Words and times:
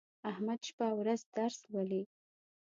احمد 0.31 0.59
شپه 0.67 0.85
او 0.91 0.95
ورځ 1.01 1.21
درس 1.37 1.57
لولي. 1.71 2.03